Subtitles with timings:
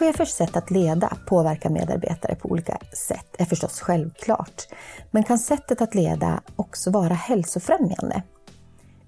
[0.00, 2.78] chefers sätt att leda påverkar medarbetare på olika
[3.08, 4.68] sätt är förstås självklart.
[5.10, 8.22] Men kan sättet att leda också vara hälsofrämjande?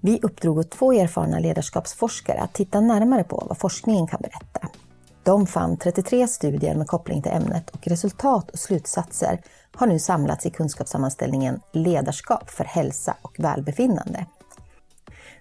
[0.01, 4.67] Vi uppdrog åt två erfarna ledarskapsforskare att titta närmare på vad forskningen kan berätta.
[5.23, 9.41] De fann 33 studier med koppling till ämnet och resultat och slutsatser
[9.75, 14.25] har nu samlats i kunskapssammanställningen Ledarskap för hälsa och välbefinnande.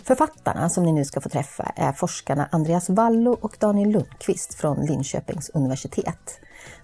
[0.04, 4.86] Författarna som ni nu ska få träffa är forskarna Andreas Wallo och Daniel Lundqvist från
[4.86, 6.40] Linköpings universitet.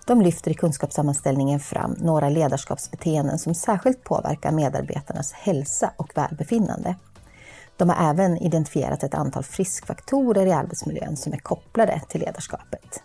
[0.07, 6.97] De lyfter i kunskapssammanställningen fram några ledarskapsbeteenden som särskilt påverkar medarbetarnas hälsa och välbefinnande.
[7.77, 13.03] De har även identifierat ett antal friskfaktorer i arbetsmiljön som är kopplade till ledarskapet.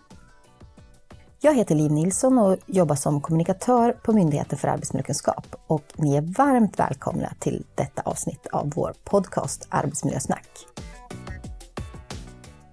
[1.46, 6.22] Jag heter Liv Nilsson och jobbar som kommunikatör på Myndigheten för arbetsmiljökunskap och ni är
[6.22, 10.48] varmt välkomna till detta avsnitt av vår podcast Arbetsmiljösnack.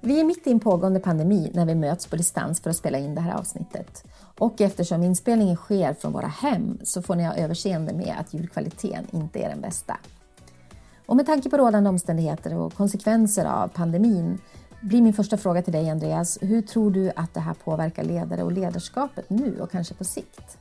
[0.00, 2.98] Vi är mitt i en pågående pandemi när vi möts på distans för att spela
[2.98, 4.04] in det här avsnittet.
[4.38, 9.06] Och eftersom inspelningen sker från våra hem så får ni ha överseende med att ljudkvaliteten
[9.12, 9.96] inte är den bästa.
[11.06, 14.38] Och med tanke på rådande omständigheter och konsekvenser av pandemin
[14.80, 16.38] blir min första fråga till dig Andreas.
[16.40, 20.58] Hur tror du att det här påverkar ledare och ledarskapet nu och kanske på sikt?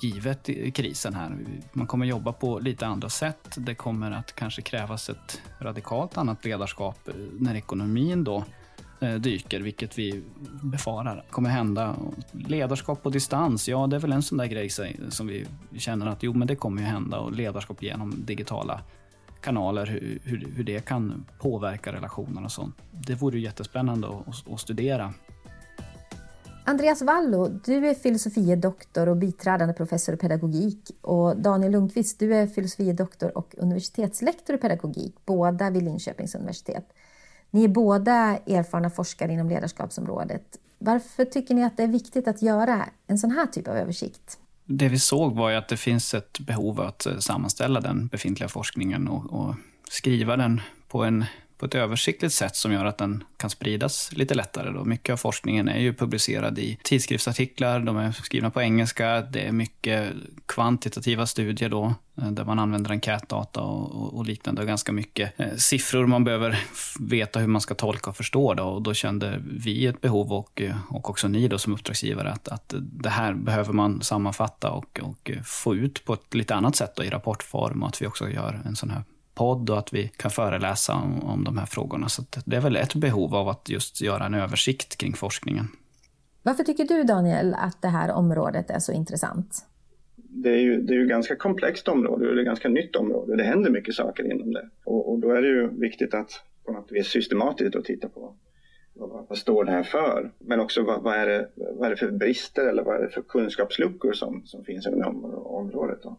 [0.00, 1.36] Givet krisen här,
[1.72, 3.54] man kommer jobba på lite andra sätt.
[3.56, 8.44] Det kommer att kanske krävas ett radikalt annat ledarskap eh, när ekonomin då
[9.00, 10.22] eh, dyker, vilket vi
[10.62, 11.96] befarar kommer hända.
[12.32, 14.70] Ledarskap på distans, ja det är väl en sån där grej
[15.08, 15.46] som vi
[15.76, 18.80] känner att jo men det kommer ju hända och ledarskap genom digitala
[19.44, 22.76] kanaler, hur, hur, hur, det kan påverka relationer och sånt.
[23.06, 25.14] Det vore jättespännande att, att studera.
[26.66, 32.34] Andreas Wallo, du är filosofie doktor och biträdande professor i pedagogik och Daniel Lundqvist, du
[32.34, 36.84] är filosofie doktor och universitetslektor i pedagogik, båda vid Linköpings universitet.
[37.50, 40.58] Ni är båda erfarna forskare inom ledarskapsområdet.
[40.78, 44.38] Varför tycker ni att det är viktigt att göra en sån här typ av översikt?
[44.66, 49.08] Det vi såg var att det finns ett behov att eh, sammanställa den befintliga forskningen
[49.08, 49.54] och, och
[49.88, 51.24] skriva den på, en,
[51.58, 54.70] på ett översiktligt sätt som gör att den kan spridas lite lättare.
[54.70, 54.84] Då.
[54.84, 59.52] Mycket av forskningen är ju publicerad i tidskriftsartiklar, de är skrivna på engelska, det är
[59.52, 60.12] mycket
[60.46, 65.40] kvantitativa studier då, eh, där man använder enkätdata och, och, och liknande, och ganska mycket
[65.40, 66.58] eh, siffror man behöver
[67.00, 68.54] veta hur man ska tolka och förstå.
[68.54, 68.64] Då.
[68.64, 72.48] Och då kände vi ett behov, och, eh, och också ni då som uppdragsgivare, att,
[72.48, 76.92] att det här behöver man sammanfatta och, och få ut på ett lite annat sätt
[76.96, 79.02] då, i rapportform och att vi också gör en sån här
[79.34, 82.08] podd och att vi kan föreläsa om, om de här frågorna.
[82.08, 85.68] Så det är väl ett behov av att just göra en översikt kring forskningen.
[86.42, 89.66] Varför tycker du Daniel att det här området är så intressant?
[90.16, 92.68] Det är ju, det är ju ett ganska komplext område och det är ett ganska
[92.68, 93.36] nytt område.
[93.36, 94.68] Det händer mycket saker inom det.
[94.84, 96.30] Och, och då är det ju viktigt att
[96.64, 98.34] på något vis systematiskt att titta på
[98.94, 100.32] vad, vad, står det här för?
[100.38, 103.08] Men också vad, vad, är det, vad är det för brister eller vad är det
[103.08, 105.98] för kunskapsluckor som, som finns inom området?
[106.02, 106.18] Då?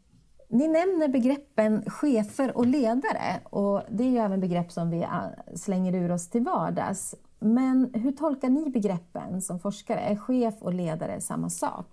[0.50, 5.56] Ni nämner begreppen chefer och ledare och det är ju även begrepp som vi ah,
[5.56, 7.16] slänger ur oss till vardags.
[7.40, 10.00] Men hur tolkar ni begreppen som forskare?
[10.00, 11.88] Är chef och ledare samma sak?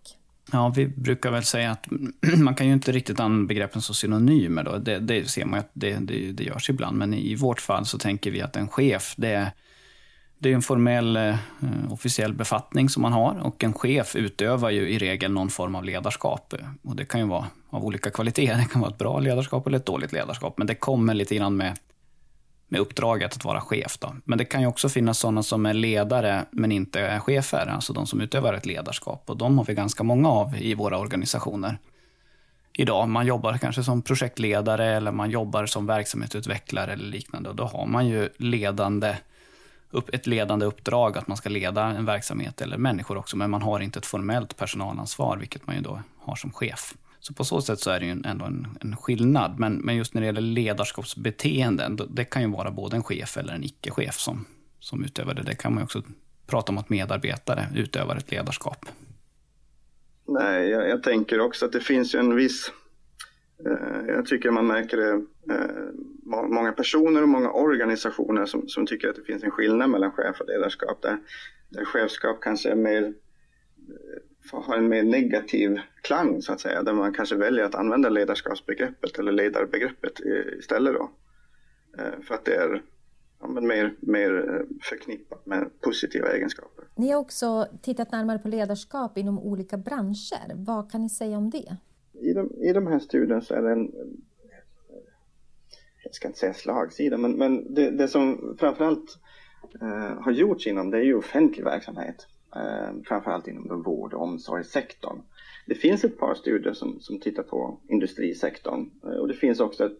[0.52, 1.86] Ja, vi brukar väl säga att
[2.36, 4.64] man kan ju inte riktigt använda begreppen som synonymer.
[4.64, 4.78] Då.
[4.78, 6.96] Det, det ser man att det, det, det görs ibland.
[6.96, 9.50] Men i vårt fall så tänker vi att en chef, det är
[10.42, 11.36] det är en formell eh,
[11.90, 15.84] officiell befattning som man har och en chef utövar ju i regel någon form av
[15.84, 16.52] ledarskap.
[16.52, 18.56] Eh, och det kan ju vara av olika kvaliteter.
[18.62, 20.58] Det kan vara ett bra ledarskap eller ett dåligt ledarskap.
[20.58, 21.78] Men det kommer lite grann med,
[22.68, 23.98] med uppdraget att vara chef.
[23.98, 24.16] Då.
[24.24, 27.66] Men det kan ju också finnas sådana som är ledare men inte är chefer.
[27.66, 29.30] Alltså de som utövar ett ledarskap.
[29.30, 31.78] Och de har vi ganska många av i våra organisationer
[32.72, 33.08] idag.
[33.08, 37.48] Man jobbar kanske som projektledare eller man jobbar som verksamhetsutvecklare eller liknande.
[37.50, 39.16] Och då har man ju ledande
[39.94, 43.62] upp, ett ledande uppdrag att man ska leda en verksamhet eller människor också, men man
[43.62, 46.94] har inte ett formellt personalansvar, vilket man ju då har som chef.
[47.20, 49.58] Så på så sätt så är det ju ändå en, en skillnad.
[49.58, 53.54] Men, men just när det gäller ledarskapsbeteenden, det kan ju vara både en chef eller
[53.54, 54.44] en icke-chef som,
[54.80, 55.42] som utövar det.
[55.42, 56.02] Det kan man ju också
[56.46, 58.86] prata om att medarbetare utövar ett ledarskap.
[60.28, 62.70] Nej, jag, jag tänker också att det finns ju en viss
[63.66, 65.24] Eh, jag tycker man märker det
[66.24, 70.40] många personer och många organisationer som, som tycker att det finns en skillnad mellan chef
[70.40, 71.18] och ledarskap där,
[71.68, 76.92] där chefskap kanske är mer eh, har en mer negativ klang så att säga, där
[76.92, 80.20] man kanske väljer att använda ledarskapsbegreppet eller ledarbegreppet
[80.58, 81.10] istället då.
[82.22, 82.82] För att det är
[83.40, 86.84] ja, mer, mer förknippat med positiva egenskaper.
[86.94, 90.54] Ni har också tittat närmare på ledarskap inom olika branscher.
[90.54, 91.76] Vad kan ni säga om det?
[92.22, 93.92] i, de, i de här studierna så är det en,
[96.12, 99.18] jag ska inte säga slagsida, men, men det, det som framförallt
[99.80, 102.26] eh, har gjorts inom det är ju offentlig verksamhet.
[102.56, 105.22] eh, framförallt inom vård och omsorgssektorn.
[105.66, 109.86] Det finns ett par studier som, som tittar på industrisektorn eh, och det finns också
[109.86, 109.98] ett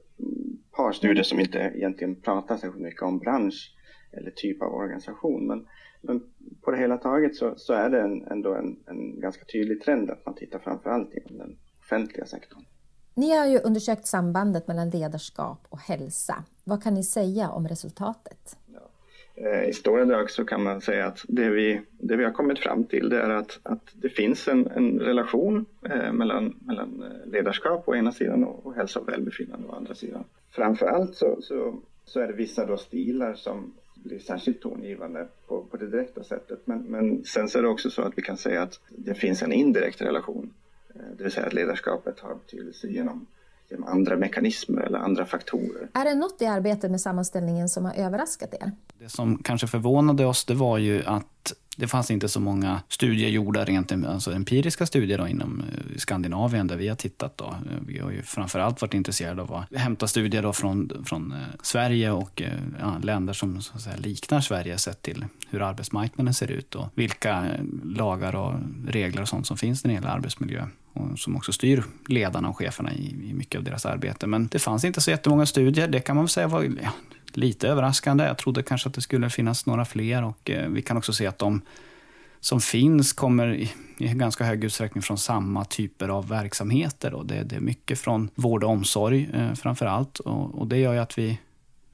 [0.77, 3.77] par studier som inte egentligen pratar särskilt mycket om bransch
[4.13, 5.47] eller typ av organisation.
[5.47, 5.67] Men,
[6.03, 6.21] men
[6.63, 10.11] på det hela taget så, så är det en, ändå en, en ganska tydlig trend
[10.11, 12.65] att man tittar framförallt inom den offentliga sektorn.
[13.15, 16.45] Ni har ju undersökt sambandet mellan ledarskap och hälsa.
[16.65, 18.57] Vad kan ni säga om resultatet?
[19.35, 22.59] Eh, I stora drag så kan man säga att det vi, det vi har kommit
[22.59, 27.31] fram till det är att, att det finns en, en relation eh, mellan, mellan eh,
[27.33, 30.25] ledarskap å ena sidan och, och hälsa och välbefinnande å andra sidan.
[30.51, 35.77] Framförallt så, så, så är det vissa då stilar som blir särskilt tongivande på, på
[35.77, 36.61] det direkta sättet.
[36.65, 39.43] Men, men sen så är det också så att vi kan säga att det finns
[39.43, 40.51] en indirekt relation
[41.23, 43.27] det vill säga att ledarskapet har betydelse genom,
[43.69, 45.89] genom andra mekanismer eller andra faktorer.
[45.93, 48.73] Är det något i arbetet med sammanställningen som har överraskat er?
[48.99, 53.29] Det som kanske förvånade oss det var ju att det fanns inte så många studier
[53.29, 57.37] gjorda, rent alltså empiriska studier då, inom eh, Skandinavien där vi har tittat.
[57.37, 57.57] Då.
[57.87, 62.11] Vi har ju framförallt varit intresserade av att hämta studier då från, från eh, Sverige
[62.11, 62.43] och
[62.81, 67.47] ja, länder som så säga, liknar Sverige sett till hur arbetsmarknaden ser ut och vilka
[67.85, 68.55] lagar och
[68.89, 70.67] regler och sånt som finns när det gäller arbetsmiljö
[71.17, 74.27] som också styr ledarna och cheferna i, i mycket av deras arbete.
[74.27, 75.89] Men det fanns inte så jättemånga studier.
[75.89, 76.93] Det kan man väl säga var ja,
[77.33, 78.25] lite överraskande.
[78.25, 81.27] Jag trodde kanske att det skulle finnas några fler och eh, vi kan också se
[81.27, 81.61] att de
[82.41, 87.15] som finns kommer i, i ganska hög utsträckning från samma typer av verksamheter.
[87.15, 90.19] Och det, det är mycket från vård och omsorg eh, framför allt.
[90.19, 91.39] Och, och, det gör ju att vi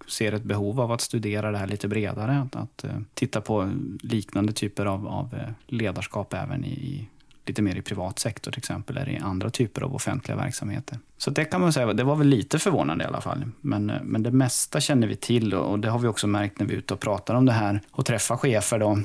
[0.08, 2.38] ser ett behov av att studera det här lite bredare.
[2.38, 7.08] Att, att eh, titta på liknande typer av, av eh, ledarskap även i,
[7.48, 10.98] lite mer i privat sektor till exempel, eller i andra typer av offentliga verksamheter.
[11.18, 13.44] Så det kan man säga, det var väl lite förvånande i alla fall.
[13.60, 16.66] Men, eh, men det mesta känner vi till och det har vi också märkt när
[16.66, 18.98] vi är ute och pratar om det här och träffar chefer då,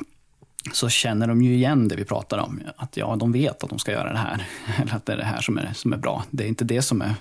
[0.72, 2.62] så känner de ju igen det vi pratar om.
[2.75, 4.48] Att ja, de vet att de ska göra det här.
[4.81, 6.24] Eller att det är det här som är, som är bra.
[6.31, 7.16] Det är inte det som är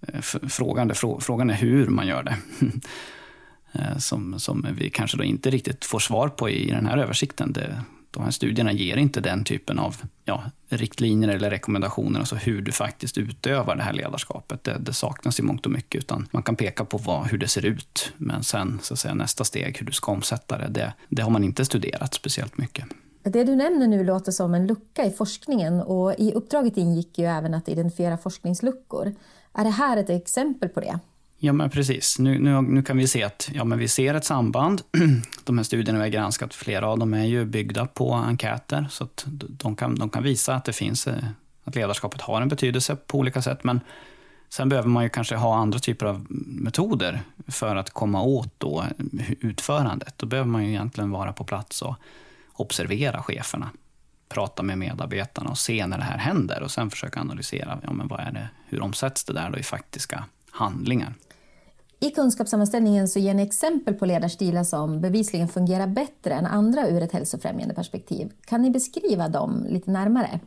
[0.00, 0.92] eh, frågan.
[1.20, 2.36] Frågan är hur man gör det.
[3.78, 7.52] Eh, som, som vi kanske då inte riktigt får svar på i den här översikten.
[7.52, 7.82] Det,
[8.14, 12.72] de här studierna ger inte den typen av ja, riktlinjer eller rekommendationer, alltså hur du
[12.72, 14.64] faktiskt utövar det här ledarskapet.
[14.64, 17.48] Det, det saknas i mångt och mycket, utan man kan peka på vad, hur det
[17.48, 18.12] ser ut.
[18.16, 21.30] Men sen så att säga, nästa steg, hur du ska omsätta det, det, det har
[21.30, 22.84] man inte studerat speciellt mycket.
[23.22, 27.24] Det du nämner nu låter som en lucka i forskningen och i uppdraget ingick ju
[27.24, 29.14] även att identifiera forskningsluckor.
[29.52, 30.98] Är det här ett exempel på det?
[31.38, 32.18] Ja, men precis.
[32.18, 34.82] Nu, nu, nu kan vi se att ja, men vi ser ett samband.
[35.44, 38.86] De här studierna vi har granskat, flera av dem är ju byggda på enkäter.
[38.90, 41.24] Så att de, kan, de kan visa att det finns, eh,
[41.64, 43.64] att ledarskapet har en betydelse på olika sätt.
[43.64, 43.80] Men
[44.48, 48.84] sen behöver man ju kanske ha andra typer av metoder för att komma åt då
[49.40, 50.14] utförandet.
[50.16, 51.94] Då behöver man ju egentligen vara på plats och
[52.52, 53.70] observera cheferna
[54.28, 58.08] prata med medarbetarna och se när det här händer och sen försöka analysera ja, men
[58.08, 61.14] vad är det, hur omsätts det där då i faktiska handlingar.
[62.00, 67.02] I kunskapssammanställningen så ger ni exempel på ledarstilar som bevisligen fungerar bättre än andra ur
[67.02, 68.32] ett hälsofrämjande perspektiv.
[68.46, 70.40] Kan ni beskriva dem lite närmare?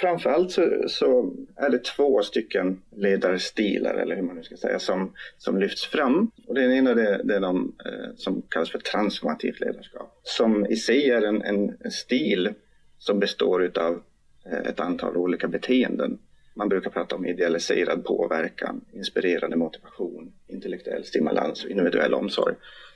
[0.00, 5.12] Framförallt så, så är det två stycken ledarstilar, eller hur man nu ska säga, som,
[5.38, 6.30] som lyfts fram.
[6.46, 10.76] Och den ena det, det är de eh, som kallas för transformativt ledarskap, som i
[10.76, 12.54] sig är en, en, stil
[12.98, 14.02] som består av
[14.46, 16.18] eh, ett antal olika beteenden
[16.54, 22.54] man brukar prata om idealiserad påverkan, inspirerande motivation, intellektuell stimulans och individuell omsorg.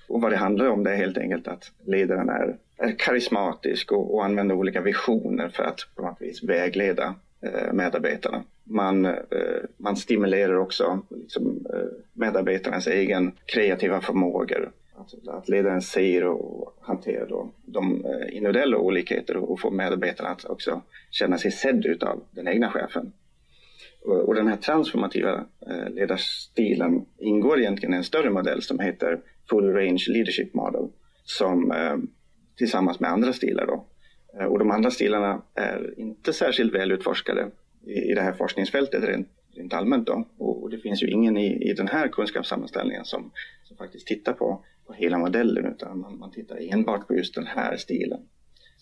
[0.08, 4.14] Och vad det handlar om det är helt enkelt att ledaren är, är karismatisk och,
[4.14, 8.42] och använder olika visioner för att på något vis vägleda eh, medarbetarna.
[8.64, 9.12] Man, eh,
[9.76, 14.72] man stimulerar också liksom, eh, medarbetarnas egen kreativa förmågor.
[14.96, 20.44] Alltså att ledaren ser och hanterar då de eh, individuella olikheter och får medarbetarna att
[20.44, 23.12] också känna sig sedd utav den egna chefen.
[24.04, 29.20] Och den här transformativa eh, ledarstilen ingår egentligen i en större modell som heter
[29.50, 30.88] Full Range Leadership Model
[31.24, 31.96] som eh,
[32.56, 33.86] tillsammans med andra stilar då.
[34.38, 37.50] Eh, och de andra stilarna är inte särskilt väl utforskade
[37.86, 40.28] i det här forskningsfältet rent, rent allmänt då.
[40.38, 43.30] Och det finns ju ingen i, i den här kunskapssammanställningen som,
[43.64, 47.46] som faktiskt tittar på, på hela modellen utan man, man tittar enbart på just den
[47.46, 48.20] här stilen.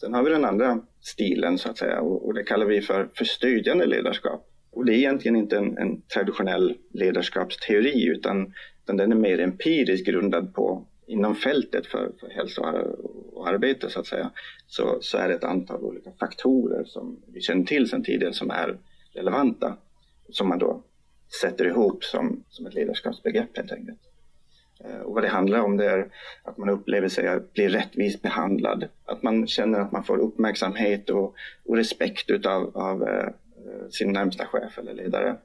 [0.01, 3.11] Sen har vi den andra stilen så att säga och, och det kallar vi för,
[3.15, 4.49] för stödjande ledarskap.
[4.73, 10.07] Och det är egentligen inte en, en traditionell ledarskapsteori utan, utan den är mer empiriskt
[10.07, 12.63] grundad på inom fältet för, för hälsa
[13.33, 14.31] och arbete så att säga
[14.67, 18.51] så, så är det ett antal olika faktorer som vi känner till sedan tidigare som
[18.51, 18.79] är
[19.15, 19.77] relevanta
[20.29, 20.83] som man då
[21.41, 24.01] sätter ihop som, som ett ledarskapsbegrepp helt enkelt.
[24.85, 26.11] Eh, och vad det handlar om det är
[26.43, 28.89] att man upplever sig bli rättvist behandlad.
[29.05, 33.29] Att man känner att man får uppmärksamhet och, och respekt utav av, eh,
[33.73, 35.37] Eh, sin närmsta chef eller ledare.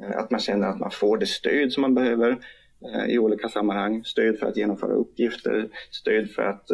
[0.00, 2.38] Eh, att man känner att man får det stöd som man behöver
[2.84, 4.04] eh, i olika sammanhang.
[4.04, 6.70] Stöd för att genomföra uppgifter, stöd för att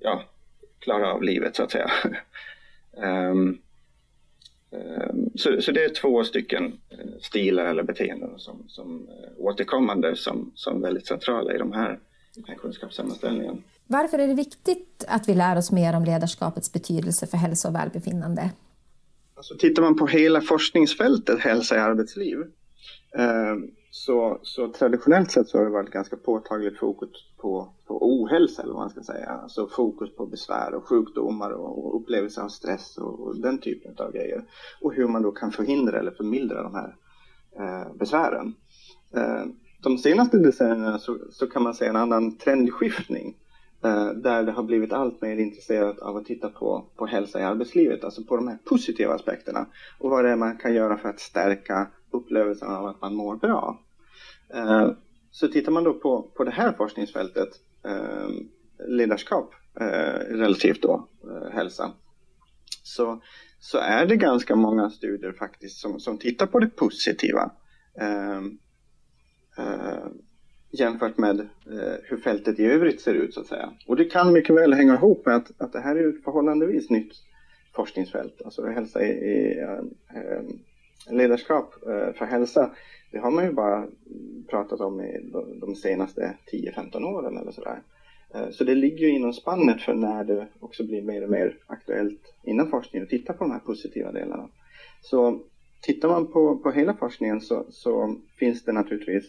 [0.00, 0.22] ja,
[0.78, 1.90] klara av livet så att säga.
[3.30, 3.58] um,
[5.34, 6.72] så, så, det är två stycken
[7.20, 9.08] stilar eller beteenden som, som
[9.38, 11.98] återkommande som, som väldigt centrala i de här,
[12.34, 13.62] den här kunskapssammanställningen.
[13.86, 17.74] Varför är det viktigt att vi lär oss mer om ledarskapets betydelse för hälsa och
[17.74, 18.50] välbefinnande?
[19.42, 22.40] Alltså, tittar man på hela forskningsfältet hälsa i arbetsliv
[23.18, 23.56] eh,
[23.90, 28.72] så, så traditionellt sett så har det varit ganska påtagligt fokus på, på ohälsa eller
[28.72, 29.28] vad man ska säga.
[29.28, 33.94] Alltså fokus på besvär och sjukdomar och, och upplevelse av stress och, och, den typen
[33.98, 34.44] av grejer.
[34.80, 36.96] Och hur man då kan förhindra eller förmildra de här
[37.58, 38.54] eh, besvären.
[39.14, 39.44] Eh,
[39.82, 43.36] de senaste decennierna så, så, kan man se en annan trendskiftning
[43.84, 47.42] Eh, där det har blivit allt mer intresserat av att titta på, på hälsa i
[47.42, 49.66] arbetslivet, alltså på de här positiva aspekterna
[49.98, 53.36] och vad det är man kan göra för att stärka upplevelsen av att man mår
[53.36, 53.80] bra.
[54.54, 54.90] Eh,
[55.30, 57.48] så tittar man då på, på det här forskningsfältet,
[57.84, 58.48] ehm,
[58.88, 61.08] ledarskap eh, relativt då
[61.52, 61.92] hälsa,
[62.82, 63.22] så,
[63.60, 67.50] så är det ganska många studier faktiskt som, som tittar på det positiva
[68.00, 68.58] ehm,
[70.72, 73.72] jämfört med eh, hur fältet i övrigt ser ut så att säga.
[73.86, 76.90] Och det kan mycket väl hänga ihop med att, att det här är ett förhållandevis
[76.90, 77.12] nytt
[77.74, 78.42] forskningsfält.
[78.44, 80.42] Alltså hälsa i, i eh,
[81.14, 82.70] ledarskap eh, för hälsa.
[83.10, 83.86] Det har man ju bara
[84.50, 87.82] pratat om i de senaste 10-15 åren eller sådär.
[88.34, 91.58] Eh, så det ligger ju inom spannet för när det också blir mer och mer
[91.66, 94.48] aktuellt inom forskningen att titta på de här positiva delarna.
[95.00, 95.40] Så
[95.80, 99.24] tittar man på, på hela forskningen så, så finns det naturligtvis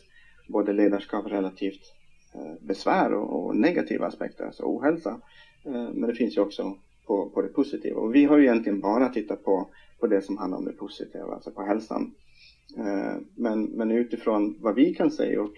[0.53, 1.93] både ledarskap relativt
[2.35, 5.21] eh, besvär och, och negativa aspekter, alltså ohälsa.
[5.65, 7.99] Eh, men det finns ju också på, på det positiva.
[7.99, 9.69] Och vi har ju egentligen bara tittat på,
[9.99, 12.13] på det som handlar om det positiva, alltså på hälsan.
[12.77, 15.53] Eh, men, men utifrån vad vi kan säga och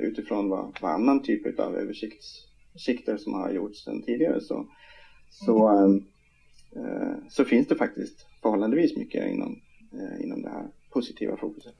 [0.00, 4.66] utifrån vad, vad annan typ av översikter som har gjorts sedan tidigare så,
[5.30, 6.00] så,
[7.28, 9.60] så finns det faktiskt förhållandevis mycket inom,
[10.20, 11.74] inom det här positiva fokuset.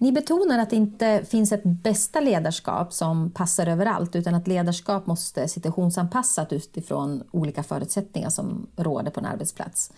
[0.00, 5.06] Ni betonar att det inte finns ett bästa ledarskap som passar överallt utan att ledarskap
[5.06, 9.92] måste situationsanpassas utifrån olika förutsättningar som råder på en arbetsplats.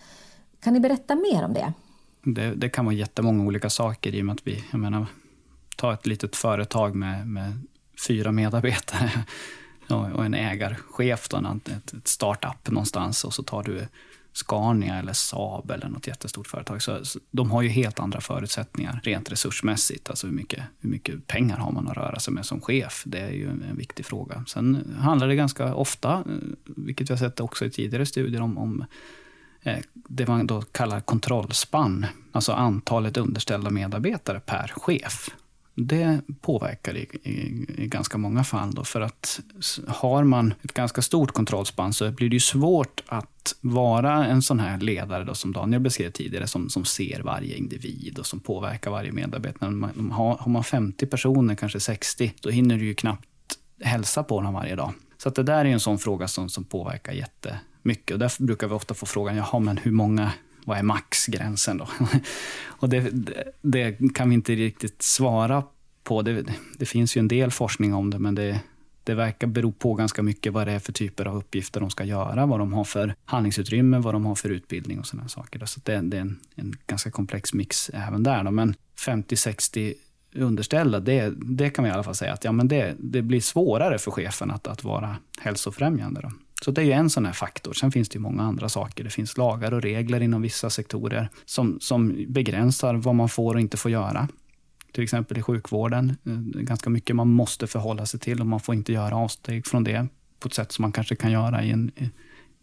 [0.63, 1.73] Kan ni berätta mer om det?
[2.23, 5.05] Det, det kan vara jättemånga olika saker i och med att vi, jag menar,
[5.77, 7.59] ta ett litet företag med, med
[8.07, 9.11] fyra medarbetare
[10.15, 13.87] och en ägarchef, då, ett, ett startup någonstans och så tar du
[14.33, 16.81] Scania eller Saab eller något jättestort företag.
[16.81, 20.09] Så, så, de har ju helt andra förutsättningar rent resursmässigt.
[20.09, 23.03] Alltså hur mycket, hur mycket pengar har man att röra sig med som chef?
[23.05, 24.43] Det är ju en, en viktig fråga.
[24.47, 26.23] Sen handlar det ganska ofta, eh,
[26.65, 28.85] vilket vi har sett också i tidigare studier, om, om
[29.61, 32.05] eh, det man då kallar kontrollspann.
[32.31, 35.29] Alltså antalet underställda medarbetare per chef.
[35.75, 38.71] Det påverkar i, i, i, ganska många fall.
[38.71, 39.39] Då, för att
[39.87, 44.59] har man ett ganska stort kontrollspann så blir det ju svårt att vara en sån
[44.59, 48.91] här ledare då, som Daniel beskrev tidigare, som, som ser varje individ och som påverkar
[48.91, 49.71] varje medarbetare.
[49.71, 53.27] Man, har, har man 50 personer, kanske 60, då hinner du ju knappt
[53.81, 54.93] hälsa på dem varje dag.
[55.17, 58.11] Så att det där är en sån fråga som, som påverkar jättemycket.
[58.11, 60.31] Och därför brukar vi ofta få frågan, jaha, men hur många
[60.65, 61.87] vad är maxgränsen då?
[62.65, 63.11] och det,
[63.61, 65.63] det, kan vi inte riktigt svara
[66.03, 66.21] på.
[66.21, 66.45] Det,
[66.77, 68.59] det, finns ju en del forskning om det, men det,
[69.03, 72.03] det verkar bero på ganska mycket vad det är för typer av uppgifter de ska
[72.03, 75.65] göra, vad de har för handlingsutrymme, vad de har för utbildning och sådana saker.
[75.65, 78.43] Så det, det är en, en, ganska komplex mix även där.
[78.43, 78.51] Då.
[78.51, 79.93] Men 50-60
[80.35, 83.41] underställda, det, det kan vi i alla fall säga att ja, men det, det blir
[83.41, 86.21] svårare för chefen att, att vara hälsofrämjande.
[86.21, 86.31] Då.
[86.63, 87.73] Så det är ju en sån här faktor.
[87.73, 89.03] Sen finns det ju många andra saker.
[89.03, 93.61] Det finns lagar och regler inom vissa sektorer som, som begränsar vad man får och
[93.61, 94.27] inte får göra.
[94.91, 96.15] Till exempel i sjukvården.
[96.25, 99.83] Eh, ganska mycket man måste förhålla sig till och man får inte göra avsteg från
[99.83, 100.07] det
[100.39, 102.09] på ett sätt som man kanske kan göra i en i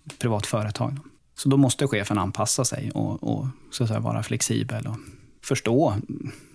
[0.06, 0.98] ett privat företag.
[1.34, 4.96] Så då måste chefen anpassa sig och, och så att säga, vara flexibel och
[5.42, 5.94] förstå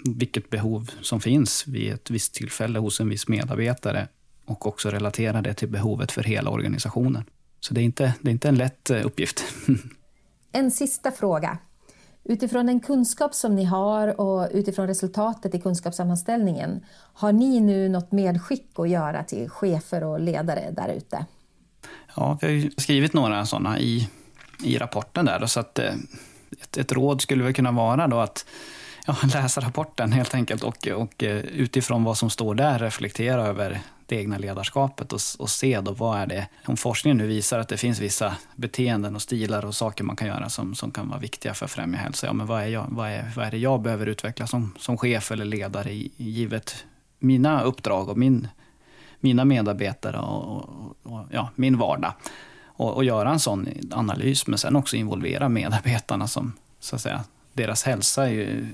[0.03, 4.07] vilket behov som finns vid ett visst tillfälle hos en viss medarbetare
[4.45, 7.23] och också relatera det till behovet för hela organisationen.
[7.65, 9.43] Så det är inte, det är inte en lätt eh, uppgift.
[10.51, 11.57] En sista fråga.
[12.23, 18.11] Utifrån den kunskap som ni har och utifrån resultatet i kunskapssammanställningen, har ni nu något
[18.11, 21.25] medskick att göra till chefer och ledare där ute?
[22.15, 24.09] Ja, vi har skrivit några sådana i,
[24.63, 25.39] i rapporten där.
[25.39, 25.93] Då, så att, eh,
[26.61, 28.45] ett, ett råd skulle väl kunna vara då att
[29.05, 33.81] ja, läsa rapporten helt enkelt och, och eh, utifrån vad som står där reflektera över
[34.05, 37.67] det egna ledarskapet och, och se då vad är det, om forskningen nu visar att
[37.67, 41.19] det finns vissa beteenden och stilar och saker man kan göra som, som kan vara
[41.19, 43.57] viktiga för att främja hälsa, ja men vad är, jag, vad är, vad är det
[43.57, 46.85] jag behöver utveckla som, som chef eller ledare i, givet
[47.19, 48.47] mina uppdrag och min,
[49.19, 52.13] mina medarbetare och, och, och ja, min vardag.
[52.77, 57.23] Och, och, göra en sån analys, men sen också involvera medarbetarna som, så att säga,
[57.53, 58.67] deras hälsa är ju,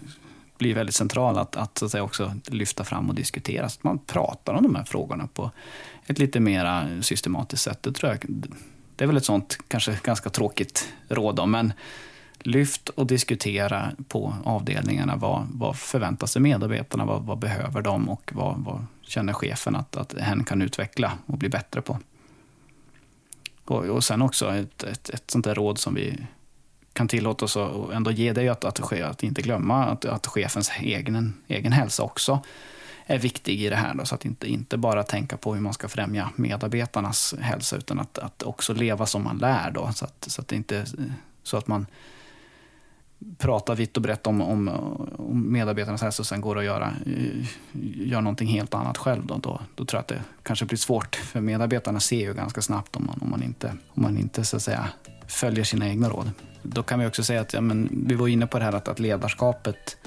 [0.62, 3.70] blir väldigt central att, att, så att säga, också lyfta fram och diskutera.
[3.70, 5.52] Så att man pratar om de här frågorna på
[6.08, 7.84] ett lite mer systematiskt sätt.
[7.84, 8.20] Det, tror jag,
[8.96, 11.74] det är väl ett sånt, kanske ganska tråkigt råd, då, men
[12.40, 15.16] lyft och diskutera på avdelningarna.
[15.16, 17.06] Vad, vad förväntar sig medarbetarna?
[17.06, 18.10] Vad, vad behöver de?
[18.10, 22.00] Och vad, vad, känner chefen att, att hen kan utveckla och bli bättre på?
[23.66, 26.18] Och, och sen också ett, ett, ett sånt där råd som vi
[26.94, 30.72] kan tillåta oss att ändå ge dig att, att, att inte glömma att, att chefens
[30.80, 32.40] egen, egen hälsa också
[33.06, 33.94] är viktig i det här.
[33.94, 38.00] Då, så att inte, inte bara tänka på hur man ska främja medarbetarnas hälsa utan
[38.00, 39.72] att, att också leva som man lär.
[39.72, 40.86] Då, så, att, så, att inte,
[41.44, 41.86] så att man
[43.38, 44.68] pratar vitt och brett om, om,
[45.18, 46.94] om medarbetarnas hälsa och sen går och göra,
[47.96, 49.26] gör någonting helt annat själv.
[49.26, 51.16] Då, då, då tror jag att det kanske blir svårt.
[51.16, 54.56] För medarbetarna ser ju ganska snabbt om man, om man inte, om man inte så
[54.56, 54.90] att säga,
[55.32, 56.32] följer sina egna råd.
[56.62, 58.88] Då kan vi också säga att ja, men, vi var inne på det här att,
[58.88, 59.98] att ledarskapet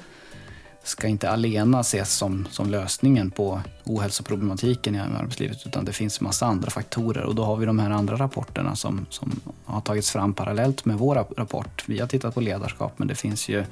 [0.82, 6.46] ska inte alena ses som, som lösningen på ohälsoproblematiken i arbetslivet utan det finns massa
[6.46, 10.34] andra faktorer och då har vi de här andra rapporterna som, som har tagits fram
[10.34, 11.84] parallellt med vår rapport.
[11.86, 13.64] Vi har tittat på ledarskap men det finns ju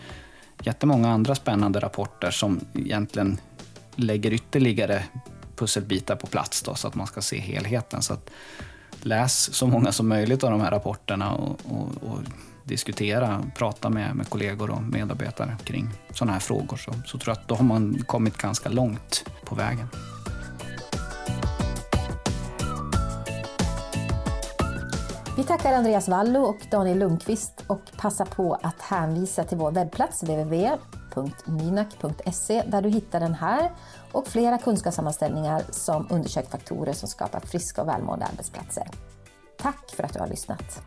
[0.63, 3.41] jättemånga andra spännande rapporter som egentligen
[3.97, 5.05] lägger ytterligare
[5.57, 8.03] pusselbitar på plats då, så att man ska se helheten.
[8.03, 8.31] Så att
[9.05, 12.19] läs så många som möjligt av de här rapporterna och, och, och
[12.65, 17.43] diskutera, prata med, med kollegor och medarbetare kring sådana här frågor så, så tror jag
[17.43, 19.89] att då har man kommit ganska långt på vägen.
[25.37, 30.23] Vi tackar Andreas Wallo och Daniel Lundqvist och passar på att hänvisa till vår webbplats
[30.23, 30.71] www
[31.17, 33.71] www.minak.se där du hittar den här
[34.13, 38.89] och flera kunskapssammanställningar som undersökt faktorer som skapar friska och välmående arbetsplatser.
[39.59, 40.83] Tack för att du har lyssnat!